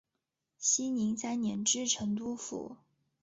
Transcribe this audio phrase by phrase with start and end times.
[0.57, 2.75] 熙宁三年知成都府。